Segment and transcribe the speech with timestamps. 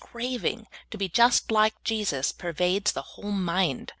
[0.13, 3.87] 121 craving to be just like Jesus pervades the whole mind.